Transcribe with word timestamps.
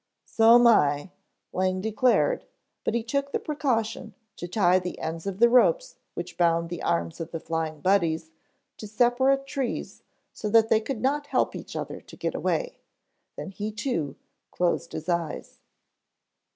"So'm 0.25 0.65
I," 0.65 1.11
Lang 1.53 1.79
declared, 1.79 2.47
but 2.83 2.95
he 2.95 3.03
took 3.03 3.31
the 3.31 3.37
precaution 3.39 4.15
to 4.37 4.47
tie 4.47 4.79
the 4.79 4.97
ends 4.97 5.27
of 5.27 5.37
the 5.37 5.47
ropes 5.47 5.97
which 6.15 6.39
bound 6.39 6.69
the 6.71 6.81
arms 6.81 7.19
of 7.21 7.29
the 7.29 7.39
Flying 7.39 7.81
Buddies 7.81 8.31
to 8.77 8.87
separate 8.87 9.45
trees 9.45 10.01
so 10.33 10.49
that 10.49 10.69
they 10.69 10.81
could 10.81 11.01
not 11.03 11.27
help 11.27 11.55
each 11.55 11.75
other 11.75 12.01
to 12.01 12.17
get 12.17 12.33
away, 12.33 12.79
then 13.35 13.51
he, 13.51 13.71
too, 13.71 14.15
closed 14.49 14.93
his 14.93 15.07
eyes. 15.07 15.59